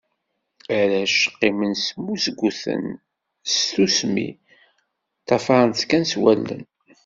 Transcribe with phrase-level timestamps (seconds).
[0.79, 2.83] Arrac, qqimen smuzguten
[3.51, 4.29] s tsusmi,
[5.25, 6.63] ṭṭafaren-tt kan s wallen.